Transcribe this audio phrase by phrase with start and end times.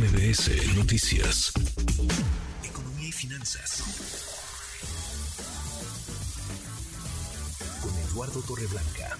[0.00, 1.52] MBS Noticias.
[2.64, 3.84] Economía y finanzas.
[7.82, 9.18] Con Eduardo Torreblanca.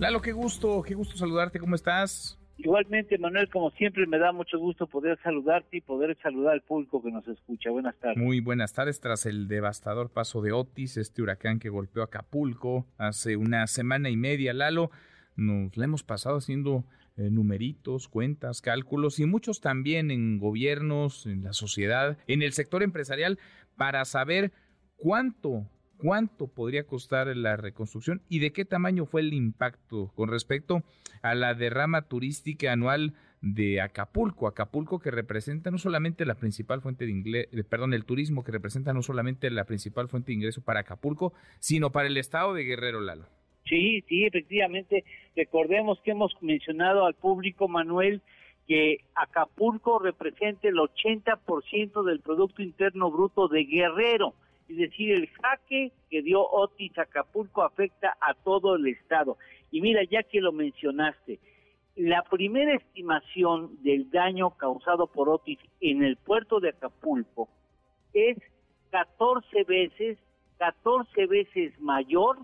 [0.00, 2.40] Lalo, qué gusto, qué gusto saludarte, ¿cómo estás?
[2.56, 7.00] Igualmente, Manuel, como siempre, me da mucho gusto poder saludarte y poder saludar al público
[7.00, 7.70] que nos escucha.
[7.70, 8.18] Buenas tardes.
[8.18, 8.98] Muy buenas tardes.
[8.98, 14.16] Tras el devastador paso de Otis, este huracán que golpeó Acapulco hace una semana y
[14.16, 14.90] media, Lalo,
[15.36, 16.84] nos la hemos pasado haciendo
[17.18, 22.82] eh, numeritos, cuentas, cálculos y muchos también en gobiernos, en la sociedad, en el sector
[22.82, 23.38] empresarial,
[23.76, 24.52] para saber
[24.96, 25.66] cuánto
[25.98, 30.84] cuánto podría costar la reconstrucción y de qué tamaño fue el impacto con respecto
[31.22, 37.04] a la derrama turística anual de Acapulco, Acapulco que representa no solamente la principal fuente
[37.04, 40.62] de ingreso, eh, perdón, el turismo que representa no solamente la principal fuente de ingreso
[40.62, 43.26] para Acapulco, sino para el estado de Guerrero Lalo.
[43.68, 45.04] Sí, sí, efectivamente.
[45.36, 48.22] Recordemos que hemos mencionado al público, Manuel,
[48.66, 54.34] que Acapulco representa el 80% del Producto Interno Bruto de Guerrero.
[54.68, 59.38] Es decir, el jaque que dio Otis Acapulco afecta a todo el estado.
[59.70, 61.38] Y mira, ya que lo mencionaste,
[61.96, 67.48] la primera estimación del daño causado por Otis en el puerto de Acapulco
[68.12, 68.36] es
[68.90, 70.18] 14 veces,
[70.58, 72.38] 14 veces mayor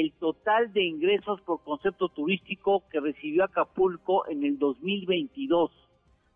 [0.00, 5.70] el total de ingresos por concepto turístico que recibió Acapulco en el 2022,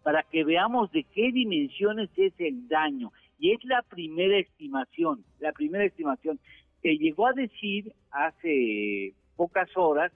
[0.02, 3.12] para que veamos de qué dimensiones es el daño.
[3.38, 6.38] Y es la primera estimación, la primera estimación.
[6.82, 10.12] Se llegó a decir hace pocas horas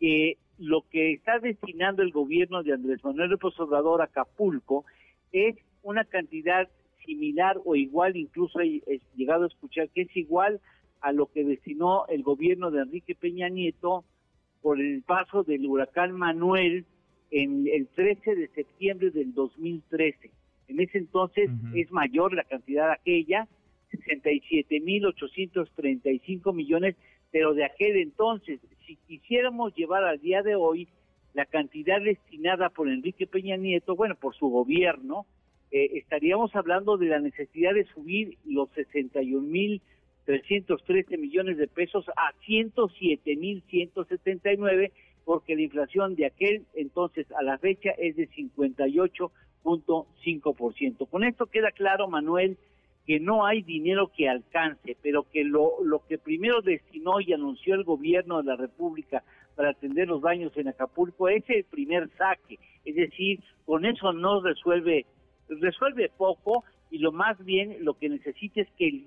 [0.00, 4.84] que lo que está destinando el gobierno de Andrés Manuel López Obrador a Acapulco
[5.32, 6.68] es una cantidad
[7.04, 10.60] similar o igual, incluso he llegado a escuchar que es igual
[11.00, 14.04] a lo que destinó el gobierno de Enrique Peña Nieto
[14.62, 16.84] por el paso del huracán Manuel
[17.30, 20.30] en el 13 de septiembre del 2013.
[20.68, 23.48] En ese entonces es mayor la cantidad aquella,
[23.92, 26.96] 67.835 millones,
[27.30, 30.88] pero de aquel entonces, si quisiéramos llevar al día de hoy
[31.34, 35.26] la cantidad destinada por Enrique Peña Nieto, bueno, por su gobierno,
[35.70, 39.82] eh, estaríamos hablando de la necesidad de subir los 61 mil
[40.28, 44.92] 313 millones de pesos a 107 mil 179
[45.24, 51.08] porque la inflación de aquel entonces a la fecha es de 58.5%.
[51.08, 52.58] Con esto queda claro, Manuel,
[53.06, 57.74] que no hay dinero que alcance, pero que lo, lo que primero destinó y anunció
[57.74, 59.24] el gobierno de la República
[59.56, 62.58] para atender los daños en Acapulco es el primer saque.
[62.84, 65.06] Es decir, con eso no resuelve,
[65.48, 69.04] resuelve poco y lo más bien lo que necesita es que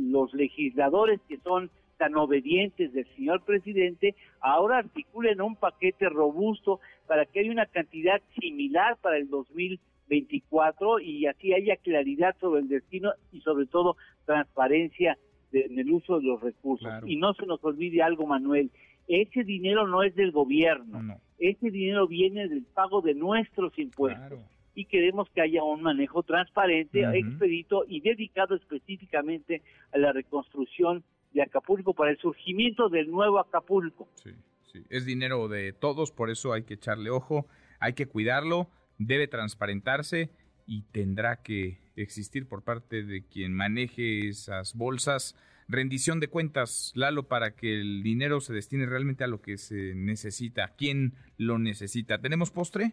[0.00, 7.24] los legisladores que son tan obedientes del señor presidente ahora articulen un paquete robusto para
[7.24, 13.12] que haya una cantidad similar para el 2024 y así haya claridad sobre el destino
[13.32, 13.96] y sobre todo
[14.26, 15.16] transparencia
[15.52, 16.88] en el uso de los recursos.
[17.06, 18.70] Y no se nos olvide algo, Manuel,
[19.06, 24.40] ese dinero no es del gobierno, ese dinero viene del pago de nuestros impuestos
[24.74, 29.62] y queremos que haya un manejo transparente, expedito y dedicado específicamente
[29.92, 34.08] a la reconstrucción de Acapulco para el surgimiento del nuevo Acapulco.
[34.14, 34.30] Sí,
[34.72, 37.46] sí, es dinero de todos, por eso hay que echarle ojo,
[37.80, 38.68] hay que cuidarlo,
[38.98, 40.30] debe transparentarse
[40.66, 45.36] y tendrá que existir por parte de quien maneje esas bolsas
[45.68, 49.94] rendición de cuentas, Lalo, para que el dinero se destine realmente a lo que se
[49.94, 52.18] necesita, a quién lo necesita.
[52.18, 52.92] ¿Tenemos postre?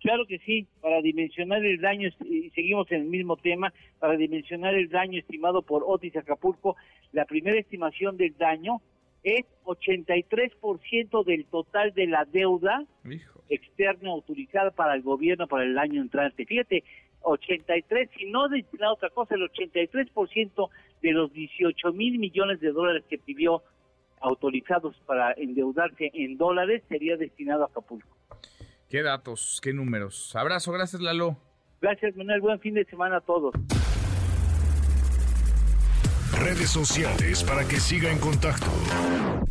[0.00, 4.74] Claro que sí, para dimensionar el daño, y seguimos en el mismo tema, para dimensionar
[4.74, 6.76] el daño estimado por Otis Acapulco,
[7.12, 8.80] la primera estimación del daño
[9.24, 12.84] es 83% del total de la deuda
[13.48, 16.46] externa autorizada para el gobierno para el año entrante.
[16.46, 16.84] Fíjate,
[17.22, 20.68] 83, si no destinado otra cosa, el 83%
[21.02, 23.62] de los 18 mil millones de dólares que pidió
[24.20, 28.16] autorizados para endeudarse en dólares sería destinado a Acapulco.
[28.88, 30.34] Qué datos, qué números.
[30.34, 31.36] Abrazo, gracias Lalo.
[31.80, 33.54] Gracias Manuel, buen fin de semana a todos.
[36.32, 38.70] Redes sociales para que siga en contacto: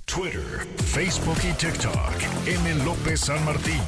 [0.06, 2.48] Twitter, Facebook y TikTok.
[2.48, 2.84] M.
[2.84, 3.82] López San Martín.